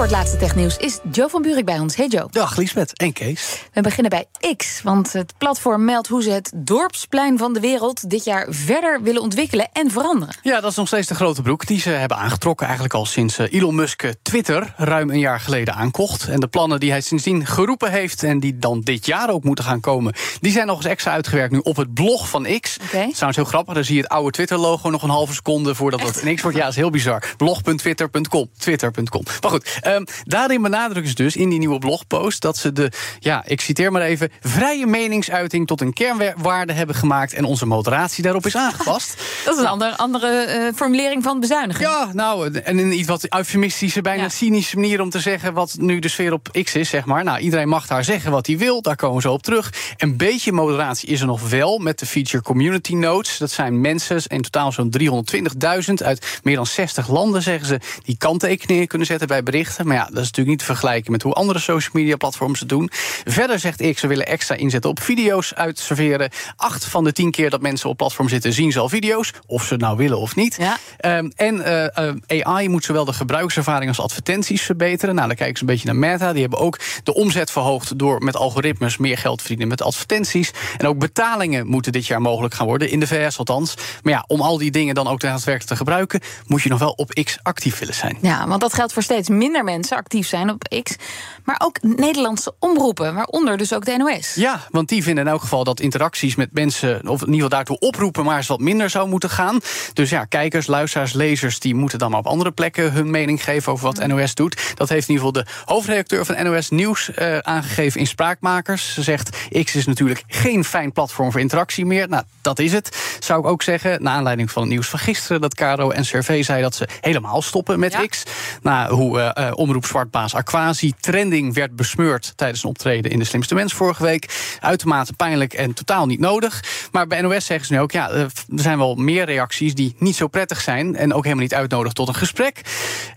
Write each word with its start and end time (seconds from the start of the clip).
Voor 0.00 0.08
het 0.08 0.18
laatste 0.18 0.38
technieuws 0.38 0.76
is 0.76 0.98
Joe 1.12 1.28
van 1.28 1.42
Buurik 1.42 1.64
bij 1.64 1.78
ons. 1.78 1.96
Hey 1.96 2.06
Joe. 2.06 2.26
Dag 2.30 2.56
Liesbeth 2.56 2.98
en 2.98 3.12
Kees. 3.12 3.62
We 3.72 3.80
beginnen 3.80 4.10
bij 4.10 4.54
X, 4.56 4.82
want 4.82 5.12
het 5.12 5.32
platform 5.38 5.84
meldt 5.84 6.08
hoe 6.08 6.22
ze 6.22 6.30
het 6.30 6.52
dorpsplein 6.54 7.38
van 7.38 7.52
de 7.52 7.60
wereld 7.60 8.10
dit 8.10 8.24
jaar 8.24 8.46
verder 8.50 9.02
willen 9.02 9.22
ontwikkelen 9.22 9.68
en 9.72 9.90
veranderen. 9.90 10.34
Ja, 10.42 10.60
dat 10.60 10.70
is 10.70 10.76
nog 10.76 10.86
steeds 10.86 11.06
de 11.06 11.14
grote 11.14 11.42
broek 11.42 11.66
die 11.66 11.80
ze 11.80 11.90
hebben 11.90 12.16
aangetrokken. 12.16 12.64
Eigenlijk 12.64 12.94
al 12.94 13.06
sinds 13.06 13.38
eh, 13.38 13.52
Elon 13.52 13.74
Musk 13.74 14.02
eh, 14.02 14.10
Twitter 14.22 14.74
ruim 14.76 15.10
een 15.10 15.18
jaar 15.18 15.40
geleden 15.40 15.74
aankocht. 15.74 16.28
En 16.28 16.40
de 16.40 16.48
plannen 16.48 16.80
die 16.80 16.90
hij 16.90 17.00
sindsdien 17.00 17.46
geroepen 17.46 17.90
heeft 17.90 18.22
en 18.22 18.40
die 18.40 18.58
dan 18.58 18.80
dit 18.80 19.06
jaar 19.06 19.30
ook 19.30 19.44
moeten 19.44 19.64
gaan 19.64 19.80
komen, 19.80 20.14
die 20.40 20.52
zijn 20.52 20.66
nog 20.66 20.76
eens 20.76 20.86
extra 20.86 21.12
uitgewerkt 21.12 21.52
nu 21.52 21.58
op 21.58 21.76
het 21.76 21.94
blog 21.94 22.28
van 22.28 22.60
X. 22.60 22.76
Dat 22.76 22.86
is 22.86 22.90
trouwens 22.90 23.36
heel 23.36 23.44
grappig. 23.44 23.74
Dan 23.74 23.84
zie 23.84 23.94
je 23.94 24.02
het 24.02 24.10
oude 24.10 24.30
Twitter-logo 24.30 24.90
nog 24.90 25.02
een 25.02 25.10
halve 25.10 25.34
seconde 25.34 25.74
voordat 25.74 26.00
het 26.00 26.34
X 26.34 26.42
wordt. 26.42 26.56
Ja, 26.56 26.62
dat 26.62 26.72
is 26.72 26.76
heel 26.76 26.90
bizar. 26.90 27.22
Blog.twitter.com. 27.36 28.50
Twitter.com. 28.58 29.22
Maar 29.40 29.50
goed, 29.50 29.78
ehm, 29.94 30.04
daarin 30.24 30.62
benadrukken 30.62 31.08
ze 31.08 31.14
dus 31.14 31.36
in 31.36 31.48
die 31.48 31.58
nieuwe 31.58 31.78
blogpost 31.78 32.42
dat 32.42 32.56
ze 32.56 32.72
de, 32.72 32.92
ja, 33.18 33.42
ik 33.46 33.60
citeer 33.60 33.92
maar 33.92 34.02
even, 34.02 34.30
vrije 34.40 34.86
meningsuiting 34.86 35.66
tot 35.66 35.80
een 35.80 35.92
kernwaarde 35.92 36.72
hebben 36.72 36.94
gemaakt 36.94 37.32
en 37.32 37.44
onze 37.44 37.66
moderatie 37.66 38.22
daarop 38.22 38.46
is 38.46 38.56
aangepast. 38.56 39.14
Dat 39.44 39.54
is 39.54 39.60
een 39.60 39.66
andere, 39.68 39.96
andere 39.96 40.26
eh, 40.26 40.74
formulering 40.74 41.22
van 41.22 41.40
bezuinigen. 41.40 41.82
Ja, 41.82 42.10
nou, 42.12 42.54
en 42.58 42.78
een 42.78 42.92
iets 42.98 43.08
wat 43.08 43.26
eufemistische, 43.28 44.00
bijna 44.00 44.22
Ja. 44.22 44.28
cynische 44.28 44.76
manier 44.76 45.00
om 45.00 45.10
te 45.10 45.20
zeggen 45.20 45.52
wat 45.52 45.74
nu 45.78 45.98
de 45.98 46.08
sfeer 46.08 46.32
op 46.32 46.48
X 46.64 46.74
is, 46.74 46.88
zeg 46.88 47.04
maar. 47.04 47.24
Nou, 47.24 47.38
iedereen 47.38 47.68
mag 47.68 47.86
daar 47.86 48.04
zeggen 48.04 48.30
wat 48.30 48.46
hij 48.46 48.58
wil, 48.58 48.82
daar 48.82 48.96
komen 48.96 49.22
zo 49.22 49.32
op 49.32 49.42
terug. 49.42 49.72
Een 49.96 50.16
beetje 50.16 50.52
moderatie 50.52 51.08
is 51.08 51.20
er 51.20 51.26
nog 51.26 51.48
wel 51.48 51.78
met 51.78 51.98
de 51.98 52.06
feature 52.06 52.42
community 52.42 52.94
notes. 52.94 53.38
Dat 53.38 53.50
zijn 53.50 53.80
mensen, 53.80 54.22
in 54.26 54.42
totaal 54.42 54.72
zo'n 54.72 54.90
320.000 54.98 55.92
uit 56.04 56.40
meer 56.42 56.56
dan 56.56 56.66
60 56.66 57.08
landen, 57.08 57.42
zeggen 57.42 57.66
ze, 57.66 57.80
die 58.04 58.16
kanttekeningen 58.18 58.86
kunnen 58.86 59.06
zetten 59.06 59.28
bij 59.28 59.42
berichten. 59.42 59.69
Maar 59.84 59.96
ja, 59.96 60.04
dat 60.04 60.10
is 60.10 60.14
natuurlijk 60.14 60.48
niet 60.48 60.58
te 60.58 60.64
vergelijken 60.64 61.12
met 61.12 61.22
hoe 61.22 61.32
andere 61.32 61.58
social 61.58 61.92
media 61.92 62.16
platforms 62.16 62.60
het 62.60 62.68
doen. 62.68 62.90
Verder 63.24 63.58
zegt 63.58 63.92
X, 63.92 64.00
ze 64.00 64.06
willen 64.06 64.26
extra 64.26 64.54
inzetten 64.54 64.90
op 64.90 65.00
video's 65.00 65.54
uitserveren. 65.54 66.30
Acht 66.56 66.84
van 66.84 67.04
de 67.04 67.12
tien 67.12 67.30
keer 67.30 67.50
dat 67.50 67.60
mensen 67.60 67.88
op 67.88 67.96
platform 67.96 68.28
zitten, 68.28 68.52
zien 68.52 68.72
ze 68.72 68.78
al 68.78 68.88
video's. 68.88 69.32
Of 69.46 69.64
ze 69.64 69.72
het 69.72 69.82
nou 69.82 69.96
willen 69.96 70.18
of 70.18 70.36
niet. 70.36 70.56
Ja. 70.58 70.76
Ehm, 70.96 71.30
en 71.36 71.64
eh, 71.64 72.08
eh, 72.28 72.46
AI 72.46 72.68
moet 72.68 72.84
zowel 72.84 73.04
de 73.04 73.12
gebruikservaring 73.12 73.88
als 73.88 74.00
advertenties 74.00 74.62
verbeteren. 74.62 75.14
Nou, 75.14 75.26
dan 75.26 75.36
kijken 75.36 75.56
ze 75.56 75.62
een 75.62 75.68
beetje 75.68 75.86
naar 75.86 75.96
Meta. 75.96 76.32
Die 76.32 76.40
hebben 76.40 76.58
ook 76.58 76.78
de 77.04 77.14
omzet 77.14 77.50
verhoogd 77.50 77.98
door 77.98 78.22
met 78.24 78.36
algoritmes 78.36 78.96
meer 78.96 79.18
geld 79.18 79.36
te 79.38 79.44
verdienen 79.44 79.68
met 79.68 79.82
advertenties. 79.82 80.52
En 80.76 80.86
ook 80.86 80.98
betalingen 80.98 81.66
moeten 81.66 81.92
dit 81.92 82.06
jaar 82.06 82.20
mogelijk 82.20 82.54
gaan 82.54 82.66
worden, 82.66 82.90
in 82.90 83.00
de 83.00 83.06
VS 83.06 83.38
althans. 83.38 83.74
Maar 84.02 84.12
ja, 84.12 84.24
om 84.26 84.40
al 84.40 84.58
die 84.58 84.70
dingen 84.70 84.94
dan 84.94 85.08
ook 85.08 85.20
daadwerkelijk 85.20 85.70
te 85.70 85.76
gebruiken, 85.76 86.20
moet 86.46 86.62
je 86.62 86.68
nog 86.68 86.78
wel 86.78 86.90
op 86.90 87.10
X 87.10 87.38
actief 87.42 87.78
willen 87.78 87.94
zijn. 87.94 88.18
Ja, 88.20 88.46
want 88.46 88.60
dat 88.60 88.74
geldt 88.74 88.92
voor 88.92 89.02
steeds 89.02 89.28
minder 89.28 89.59
mensen 89.64 89.96
actief 89.96 90.26
zijn 90.26 90.50
op 90.50 90.82
X. 90.82 90.96
Maar 91.44 91.60
ook 91.64 91.82
Nederlandse 91.82 92.54
omroepen, 92.58 93.14
waaronder 93.14 93.56
dus 93.56 93.74
ook 93.74 93.84
de 93.84 93.96
NOS. 93.96 94.34
Ja, 94.34 94.60
want 94.70 94.88
die 94.88 95.02
vinden 95.02 95.24
in 95.24 95.30
elk 95.30 95.40
geval 95.40 95.64
dat 95.64 95.80
interacties 95.80 96.34
met 96.34 96.48
mensen, 96.52 97.08
of 97.08 97.20
in 97.20 97.26
ieder 97.26 97.32
geval 97.32 97.48
daartoe 97.48 97.78
oproepen, 97.78 98.24
maar 98.24 98.36
eens 98.36 98.46
wat 98.46 98.60
minder 98.60 98.90
zou 98.90 99.08
moeten 99.08 99.30
gaan. 99.30 99.60
Dus 99.92 100.10
ja, 100.10 100.24
kijkers, 100.24 100.66
luisteraars, 100.66 101.12
lezers, 101.12 101.58
die 101.58 101.74
moeten 101.74 101.98
dan 101.98 102.10
maar 102.10 102.18
op 102.20 102.26
andere 102.26 102.50
plekken 102.50 102.92
hun 102.92 103.10
mening 103.10 103.44
geven 103.44 103.72
over 103.72 103.84
wat 103.84 104.06
NOS 104.06 104.34
doet. 104.34 104.72
Dat 104.74 104.88
heeft 104.88 105.08
in 105.08 105.14
ieder 105.14 105.26
geval 105.26 105.44
de 105.44 105.50
hoofdredacteur 105.64 106.24
van 106.24 106.44
NOS 106.44 106.70
Nieuws 106.70 107.10
eh, 107.14 107.38
aangegeven 107.38 108.00
in 108.00 108.06
Spraakmakers. 108.06 108.94
Ze 108.94 109.02
zegt: 109.02 109.36
X 109.64 109.74
is 109.74 109.86
natuurlijk 109.86 110.22
geen 110.26 110.64
fijn 110.64 110.92
platform 110.92 111.30
voor 111.32 111.40
interactie 111.40 111.86
meer. 111.86 112.08
Nou, 112.08 112.24
dat 112.42 112.58
is 112.58 112.72
het. 112.72 113.16
Zou 113.20 113.40
ik 113.40 113.46
ook 113.46 113.62
zeggen, 113.62 114.02
na 114.02 114.10
aanleiding 114.10 114.50
van 114.50 114.62
het 114.62 114.70
nieuws 114.70 114.88
van 114.88 114.98
gisteren, 114.98 115.40
dat 115.40 115.54
Caro 115.54 115.90
en 115.90 116.04
Cervé 116.04 116.42
zei 116.42 116.62
dat 116.62 116.74
ze 116.74 116.88
helemaal 117.00 117.42
stoppen 117.42 117.78
met 117.78 117.92
Ja. 117.92 118.06
X. 118.06 118.22
Na 118.62 118.88
hoe 118.88 119.20
eh, 119.20 119.49
eh, 119.50 119.56
omroep 119.56 119.86
zwartbaas 119.86 120.34
Aquasi 120.34 120.92
trending 121.00 121.54
werd 121.54 121.76
besmeurd 121.76 122.32
tijdens 122.36 122.62
een 122.62 122.68
optreden 122.68 123.10
in 123.10 123.18
de 123.18 123.24
Slimste 123.24 123.54
Mens 123.54 123.72
vorige 123.72 124.02
week. 124.02 124.56
Uitermate 124.60 125.12
pijnlijk 125.12 125.52
en 125.52 125.74
totaal 125.74 126.06
niet 126.06 126.20
nodig. 126.20 126.64
Maar 126.92 127.06
bij 127.06 127.20
NOS 127.20 127.46
zeggen 127.46 127.66
ze 127.66 127.72
nu 127.72 127.80
ook, 127.80 127.92
ja, 127.92 128.10
eh, 128.10 128.20
er 128.20 128.30
zijn 128.48 128.78
wel 128.78 128.94
meer 128.94 129.24
reacties 129.24 129.74
die 129.74 129.94
niet 129.98 130.16
zo 130.16 130.26
prettig 130.26 130.60
zijn 130.60 130.96
en 130.96 131.14
ook 131.14 131.22
helemaal 131.22 131.44
niet 131.44 131.54
uitnodigen 131.54 131.94
tot 131.94 132.08
een 132.08 132.14
gesprek. 132.14 132.60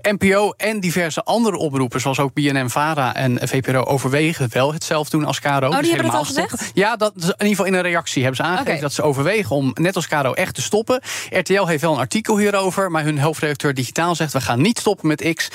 NPO 0.02 0.54
en 0.58 0.80
diverse 0.80 1.24
andere 1.24 1.58
omroepen, 1.58 2.02
zoals 2.02 2.20
ook 2.20 2.34
BNM, 2.34 2.70
VARA 2.70 3.16
en 3.16 3.48
VPRO, 3.48 3.84
overwegen 3.84 4.50
wel 4.52 4.74
hetzelfde 4.74 5.18
doen 5.18 5.26
als 5.26 5.40
Caro. 5.40 5.70
die 5.70 5.80
Dus 5.80 5.90
hebben 5.90 6.06
dat 6.06 6.16
al 6.16 6.26
helemaal 6.26 6.48
gezegd? 6.48 6.72
Ja, 6.74 6.96
dat 6.96 7.14
in 7.16 7.24
ieder 7.24 7.48
geval 7.48 7.66
in 7.66 7.74
een 7.74 7.82
reactie 7.82 8.24
hebben 8.24 8.46
ze 8.46 8.52
aangegeven 8.52 8.82
dat 8.82 8.94
ze 8.94 9.02
overwegen 9.02 9.56
om 9.56 9.72
net 9.74 9.96
als 9.96 10.08
Caro 10.08 10.34
echt 10.34 10.56
te 10.56 10.62
stoppen. 10.62 11.02
RTL 11.30 11.66
heeft 11.66 11.82
wel 11.82 11.94
een 11.94 12.00
artikel 12.00 12.38
hierover, 12.38 12.92
maar 12.92 13.04
hun 13.04 13.20
hoofdredacteur 13.20 13.74
digitaal 13.74 14.16
zegt 14.16 14.34
we 14.34 14.42
gaan 14.42 14.62
niet 14.62 14.80
stoppen 14.80 15.08
met 15.08 15.34
X. 15.34 15.50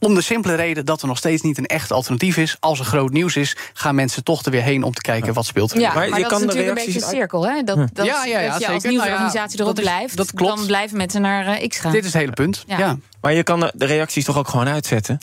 Om 0.00 0.14
de 0.14 0.20
simpele 0.20 0.54
reden 0.54 0.84
dat 0.86 1.02
er 1.02 1.08
nog 1.08 1.16
steeds 1.18 1.42
niet 1.42 1.58
een 1.58 1.66
echt 1.66 1.92
alternatief 1.92 2.36
is. 2.36 2.56
Als 2.60 2.78
er 2.78 2.84
groot 2.84 3.10
nieuws 3.12 3.36
is, 3.36 3.56
gaan 3.72 3.94
mensen 3.94 4.24
toch 4.24 4.44
er 4.44 4.50
weer 4.50 4.62
heen 4.62 4.82
om 4.82 4.92
te 4.92 5.00
kijken 5.00 5.32
wat 5.34 5.46
speelt 5.46 5.72
er. 5.72 5.80
Ja, 5.80 5.86
Maar 5.94 6.08
maar, 6.08 6.18
je 6.18 6.22
dat 6.24 6.32
kan 6.32 6.40
is 6.40 6.46
natuurlijk 6.46 6.78
een 6.78 6.84
beetje 6.84 7.00
een 7.00 7.08
cirkel. 7.08 7.46
Hè? 7.48 7.62
Dat, 7.62 7.76
dat, 7.92 8.06
Ja, 8.06 8.24
ja, 8.24 8.40
ja, 8.40 8.50
dat 8.52 8.60
je 8.60 8.66
als 8.66 8.74
zeker. 8.82 8.90
nieuwsorganisatie 8.90 9.38
Nou 9.40 9.50
ja, 9.56 9.62
erop 9.64 9.76
dat 9.76 9.84
is- 9.84 9.90
blijft, 9.90 10.16
dat 10.16 10.32
klopt. 10.32 10.56
dan 10.56 10.66
blijven 10.66 10.96
mensen 10.96 11.22
naar 11.22 11.46
eh, 11.46 11.68
X 11.68 11.78
gaan. 11.78 11.92
Dit 11.92 12.04
is 12.04 12.12
het 12.12 12.20
hele 12.22 12.32
punt. 12.32 12.64
Ja. 12.66 12.78
Ja. 12.78 12.98
Maar 13.20 13.32
je 13.32 13.42
kan 13.42 13.60
de 13.60 13.72
de 13.74 13.84
reacties 13.84 14.24
toch 14.24 14.38
ook 14.38 14.48
gewoon 14.48 14.68
uitzetten? 14.68 15.18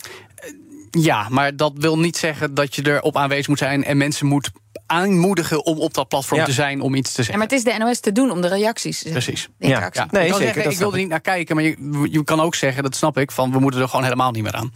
ja, 0.90 1.26
maar 1.28 1.56
dat 1.56 1.72
wil 1.76 1.98
niet 1.98 2.16
zeggen 2.16 2.54
dat 2.54 2.74
je 2.74 2.86
erop 2.86 3.16
aanwezig 3.16 3.48
moet 3.48 3.58
zijn 3.58 3.84
en 3.84 3.96
mensen 3.96 4.26
moet 4.26 4.50
aanmoedigen 4.86 5.64
om 5.64 5.78
op 5.78 5.94
dat 5.94 6.08
platform 6.08 6.38
Ja. 6.40 6.44
te 6.46 6.52
zijn 6.52 6.80
om 6.80 6.94
iets 6.94 7.12
te 7.12 7.16
Ja, 7.18 7.24
zeggen. 7.24 7.38
maar 7.38 7.46
het 7.58 7.66
is 7.66 7.72
de 7.72 7.84
NOS 7.84 8.00
te 8.00 8.12
doen 8.12 8.30
om 8.30 8.40
de 8.40 8.48
reacties. 8.48 9.04
eh, 9.04 9.12
Precies. 9.12 9.48
De. 9.58 9.66
Ja, 9.68 9.78
Nee, 9.78 9.86
ik 9.86 9.92
zeker, 9.92 10.26
zeggen, 10.34 10.44
dat 10.44 10.56
ik 10.56 10.62
wilde 10.62 10.74
snap 10.78 10.92
niet 10.94 11.08
naar 11.08 11.20
kijken, 11.20 11.54
maar 11.56 11.64
je, 11.64 11.76
je 12.10 12.24
kan 12.24 12.40
ook 12.40 12.54
zeggen, 12.54 12.82
dat 12.82 12.96
snap 12.96 13.18
ik, 13.18 13.30
van 13.30 13.52
we 13.52 13.58
moeten 13.58 13.80
er 13.80 13.88
gewoon 13.88 14.04
helemaal 14.04 14.30
niet 14.30 14.42
meer 14.42 14.52
aan. 14.54 14.72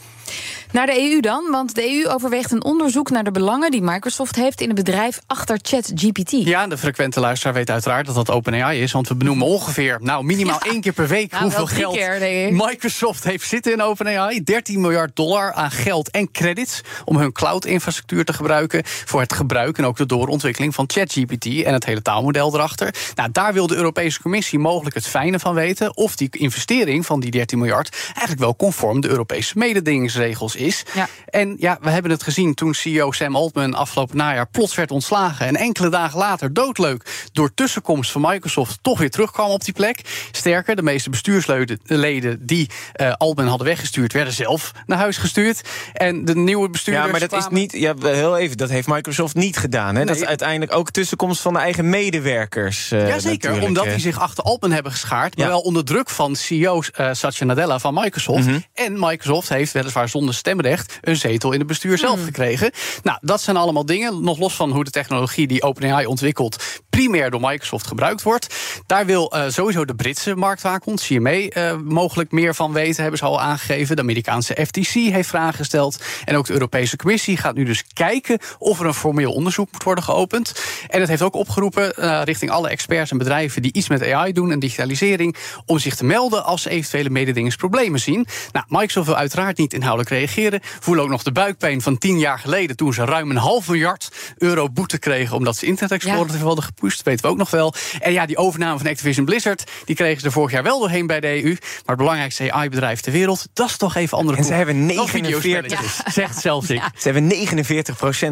Naar 0.72 0.86
de 0.86 1.00
EU 1.10 1.20
dan, 1.20 1.50
want 1.50 1.74
de 1.74 1.90
EU 1.90 2.08
overweegt 2.08 2.50
een 2.50 2.64
onderzoek 2.64 3.10
naar 3.10 3.24
de 3.24 3.30
belangen 3.30 3.70
die 3.70 3.82
Microsoft 3.82 4.36
heeft 4.36 4.60
in 4.60 4.66
het 4.66 4.76
bedrijf 4.76 5.20
achter 5.26 5.58
ChatGPT. 5.62 6.30
Ja, 6.30 6.66
de 6.66 6.78
frequente 6.78 7.20
luisteraar 7.20 7.54
weet 7.54 7.70
uiteraard 7.70 8.06
dat 8.06 8.14
dat 8.14 8.30
OpenAI 8.30 8.80
is. 8.82 8.92
Want 8.92 9.08
we 9.08 9.14
benoemen 9.14 9.46
ongeveer, 9.46 9.98
nou 10.00 10.24
minimaal 10.24 10.60
één 10.60 10.80
keer 10.80 10.92
per 10.92 11.08
week... 11.08 11.30
Nou, 11.30 11.42
wel 11.42 11.58
hoeveel 11.58 11.66
drie 11.66 11.80
geld 11.80 11.94
keer, 11.96 12.18
denk 12.18 12.48
ik. 12.60 12.66
Microsoft 12.66 13.24
heeft 13.24 13.48
zitten 13.48 13.72
in 13.72 13.82
OpenAI. 13.82 14.42
13 14.42 14.80
miljard 14.80 15.16
dollar 15.16 15.52
aan 15.52 15.70
geld 15.70 16.10
en 16.10 16.30
credits... 16.30 16.80
om 17.04 17.16
hun 17.16 17.32
cloud-infrastructuur 17.32 18.24
te 18.24 18.32
gebruiken... 18.32 18.82
voor 18.84 19.20
het 19.20 19.32
gebruik 19.32 19.78
en 19.78 19.84
ook 19.86 19.91
de 19.96 20.06
doorontwikkeling 20.06 20.74
van 20.74 20.84
ChatGPT... 20.86 21.62
en 21.62 21.72
het 21.72 21.84
hele 21.84 22.02
taalmodel 22.02 22.54
erachter. 22.54 22.94
Nou, 23.14 23.28
daar 23.32 23.52
wil 23.52 23.66
de 23.66 23.74
Europese 23.74 24.20
Commissie 24.22 24.58
mogelijk 24.58 24.94
het 24.94 25.06
fijne 25.06 25.38
van 25.38 25.54
weten... 25.54 25.96
of 25.96 26.16
die 26.16 26.28
investering 26.30 27.06
van 27.06 27.20
die 27.20 27.30
13 27.30 27.58
miljard... 27.58 27.96
eigenlijk 28.06 28.38
wel 28.38 28.56
conform 28.56 29.00
de 29.00 29.08
Europese 29.08 29.58
mededingingsregels 29.58 30.56
is. 30.56 30.84
Ja. 30.94 31.08
En 31.26 31.56
ja, 31.58 31.78
we 31.80 31.90
hebben 31.90 32.10
het 32.10 32.22
gezien 32.22 32.54
toen 32.54 32.74
CEO 32.74 33.12
Sam 33.12 33.36
Altman 33.36 33.74
afgelopen 33.74 34.16
najaar 34.16 34.48
plots 34.50 34.74
werd 34.74 34.90
ontslagen. 34.90 35.46
En 35.46 35.56
enkele 35.56 35.88
dagen 35.88 36.18
later 36.18 36.52
doodleuk 36.52 37.28
door 37.32 37.54
tussenkomst 37.54 38.10
van 38.10 38.20
Microsoft 38.20 38.78
toch 38.82 38.98
weer 38.98 39.10
terugkwam 39.10 39.50
op 39.50 39.64
die 39.64 39.74
plek. 39.74 40.00
Sterker, 40.30 40.76
de 40.76 40.82
meeste 40.82 41.10
bestuursleden 41.10 41.80
leden 41.84 42.46
die 42.46 42.70
eh, 42.92 43.12
Altman 43.12 43.46
hadden 43.46 43.66
weggestuurd, 43.66 44.12
werden 44.12 44.32
zelf 44.32 44.72
naar 44.86 44.98
huis 44.98 45.16
gestuurd. 45.16 45.60
En 45.92 46.24
de 46.24 46.36
nieuwe 46.36 46.70
bestuurders. 46.70 47.06
Ja, 47.06 47.12
maar 47.12 47.28
dat 47.28 47.32
is 47.38 47.48
niet. 47.48 47.72
Ja, 47.72 47.94
heel 48.00 48.38
even, 48.38 48.56
dat 48.56 48.70
heeft 48.70 48.88
Microsoft 48.88 49.34
niet 49.34 49.56
gedaan. 49.56 49.81
Hè? 49.90 50.04
Dat 50.04 50.16
is 50.16 50.24
uiteindelijk 50.24 50.74
ook 50.76 50.90
tussenkomst 50.90 51.40
van 51.40 51.52
de 51.52 51.58
eigen 51.58 51.88
medewerkers. 51.88 52.90
eh, 52.90 53.08
Jazeker, 53.08 53.62
omdat 53.62 53.84
die 53.84 53.98
zich 53.98 54.20
achter 54.20 54.44
Altman 54.44 54.70
hebben 54.72 54.92
geschaard. 54.92 55.36
Maar 55.36 55.46
Ja. 55.46 55.52
wel 55.52 55.60
onder 55.60 55.84
druk 55.84 56.10
van 56.10 56.36
CEO 56.36 56.82
eh, 56.92 57.08
Satya 57.12 57.46
Nadella 57.46 57.78
van 57.78 57.94
Microsoft. 57.94 58.46
Mhm. 58.46 58.58
En 58.74 58.92
Microsoft 58.98 59.48
heeft 59.48 59.72
weliswaar 59.72 60.08
zonder 60.08 60.34
stemrecht 60.34 60.98
een 61.00 61.16
zetel 61.16 61.52
in 61.52 61.58
het 61.58 61.68
bestuur 61.68 61.98
zelf 61.98 62.14
Hmm. 62.14 62.24
gekregen. 62.24 62.70
Nou, 63.02 63.18
dat 63.20 63.40
zijn 63.40 63.56
allemaal 63.56 63.86
dingen. 63.86 64.22
Nog 64.24 64.38
los 64.38 64.54
van 64.54 64.70
hoe 64.70 64.84
de 64.84 64.90
technologie 64.90 65.46
die 65.46 65.62
OpenAI 65.62 66.06
ontwikkelt. 66.06 66.80
Primair 66.96 67.30
door 67.30 67.40
Microsoft 67.40 67.86
gebruikt 67.86 68.22
wordt. 68.22 68.54
Daar 68.86 69.06
wil 69.06 69.30
eh, 69.32 69.44
sowieso 69.48 69.84
de 69.84 69.94
Britse 69.94 70.34
marktwaakhond, 70.36 71.02
CMA, 71.02 71.30
eh, 71.30 71.76
mogelijk 71.84 72.32
meer 72.32 72.54
van 72.54 72.72
weten. 72.72 73.00
Hebben 73.02 73.18
ze 73.18 73.24
al 73.24 73.40
aangegeven. 73.40 73.96
De 73.96 74.02
Amerikaanse 74.02 74.66
FTC 74.66 74.92
heeft 74.92 75.28
vragen 75.28 75.54
gesteld. 75.54 76.02
En 76.24 76.36
ook 76.36 76.46
de 76.46 76.52
Europese 76.52 76.96
Commissie 76.96 77.36
gaat 77.36 77.54
nu 77.54 77.64
dus 77.64 77.84
kijken 77.92 78.38
of 78.58 78.80
er 78.80 78.86
een 78.86 78.94
formeel 78.94 79.32
onderzoek 79.32 79.72
moet 79.72 79.82
worden 79.82 80.04
geopend. 80.04 80.52
En 80.88 81.00
het 81.00 81.08
heeft 81.08 81.22
ook 81.22 81.34
opgeroepen 81.34 81.94
eh, 81.96 82.20
richting 82.24 82.50
alle 82.50 82.68
experts 82.68 83.10
en 83.10 83.18
bedrijven 83.18 83.62
die 83.62 83.72
iets 83.72 83.88
met 83.88 84.02
AI 84.12 84.32
doen 84.32 84.50
en 84.50 84.58
digitalisering. 84.58 85.36
om 85.66 85.78
zich 85.78 85.94
te 85.94 86.04
melden 86.04 86.44
als 86.44 86.62
ze 86.62 86.70
eventuele 86.70 87.10
mededingingsproblemen 87.10 88.00
zien. 88.00 88.26
Nou, 88.52 88.66
Microsoft 88.68 89.06
wil 89.06 89.16
uiteraard 89.16 89.58
niet 89.58 89.72
inhoudelijk 89.72 90.10
reageren. 90.10 90.60
Voelen 90.80 91.04
ook 91.04 91.10
nog 91.10 91.22
de 91.22 91.32
buikpijn 91.32 91.80
van 91.82 91.98
tien 91.98 92.18
jaar 92.18 92.38
geleden. 92.38 92.76
toen 92.76 92.94
ze 92.94 93.04
ruim 93.04 93.30
een 93.30 93.36
half 93.36 93.68
miljard 93.68 94.08
euro 94.38 94.68
boete 94.68 94.98
kregen. 94.98 95.36
omdat 95.36 95.56
ze 95.56 95.66
Internet 95.66 95.92
Explorer 95.92 96.26
Ja. 96.26 96.32
te 96.32 96.38
Outpost, 96.82 96.96
dat 96.96 97.06
weten 97.06 97.24
we 97.24 97.30
ook 97.30 97.38
nog 97.38 97.50
wel. 97.50 97.74
En 98.00 98.12
ja, 98.12 98.26
die 98.26 98.36
overname 98.36 98.78
van 98.78 98.86
Activision 98.86 99.24
Blizzard, 99.24 99.70
die 99.84 99.96
kregen 99.96 100.20
ze 100.20 100.26
er 100.26 100.32
vorig 100.32 100.50
jaar 100.52 100.62
wel 100.62 100.78
doorheen 100.78 101.06
bij 101.06 101.20
de 101.20 101.42
EU. 101.42 101.48
Maar 101.50 101.82
het 101.84 101.96
belangrijkste 101.96 102.52
AI-bedrijf 102.52 103.00
ter 103.00 103.12
wereld, 103.12 103.48
dat 103.52 103.68
is 103.68 103.76
toch 103.76 103.94
even 103.94 104.18
andere 104.18 104.36
En 104.38 104.44
ze 104.44 104.52
hebben 104.52 104.74
dan 104.74 104.86
49, 104.86 105.40
videospelletjes, 105.40 106.00
Zegt 106.14 106.40
zelfs 106.40 106.70
ik. 106.70 106.82
ze 106.98 107.10
hebben 107.10 107.32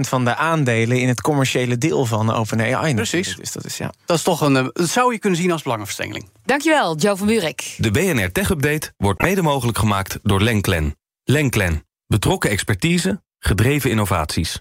49% 0.06 0.08
van 0.08 0.24
de 0.24 0.36
aandelen 0.36 1.00
in 1.00 1.08
het 1.08 1.20
commerciële 1.20 1.78
deel 1.78 2.06
van 2.06 2.32
OpenAI. 2.32 2.94
Precies. 2.94 3.36
Dus 3.36 3.52
dat 3.52 3.64
is 3.64 3.76
ja. 3.76 3.92
Dat 4.04 4.16
is 4.16 4.22
toch 4.22 4.40
een, 4.40 4.56
eh, 4.56 4.66
dat 4.72 4.88
zou 4.88 5.12
je 5.12 5.18
kunnen 5.18 5.38
zien 5.38 5.52
als 5.52 5.62
belangenverstrengeling. 5.62 6.28
Dankjewel, 6.44 6.96
Joe 6.96 7.16
van 7.16 7.26
Buurik. 7.26 7.74
De 7.76 7.90
BNR 7.90 8.32
Tech 8.32 8.50
Update 8.50 8.92
wordt 8.96 9.22
mede 9.22 9.42
mogelijk 9.42 9.78
gemaakt 9.78 10.18
door 10.22 10.42
Lenklen. 10.42 10.96
Lenklen. 11.24 11.84
Betrokken 12.06 12.50
expertise, 12.50 13.22
gedreven 13.38 13.90
innovaties. 13.90 14.60